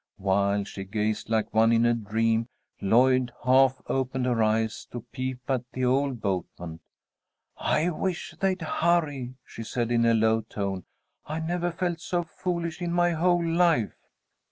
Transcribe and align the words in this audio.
While 0.17 0.63
she 0.63 0.83
gazed 0.83 1.29
like 1.29 1.53
one 1.53 1.71
in 1.71 1.85
a 1.85 1.93
dream, 1.93 2.47
Lloyd 2.81 3.31
half 3.45 3.79
opened 3.85 4.25
her 4.25 4.41
eyes, 4.41 4.87
to 4.89 5.01
peep 5.11 5.41
at 5.47 5.63
the 5.73 5.85
old 5.85 6.21
boatman. 6.23 6.79
"I 7.55 7.91
wish 7.91 8.33
they'd 8.39 8.63
hurry," 8.63 9.35
she 9.45 9.61
said, 9.61 9.91
in 9.91 10.07
a 10.07 10.15
low 10.15 10.41
tone. 10.41 10.85
"I 11.27 11.39
never 11.39 11.69
felt 11.71 11.99
so 12.01 12.23
foolish 12.23 12.81
in 12.81 12.91
my 12.91 13.11
whole 13.11 13.45
life." 13.45 13.93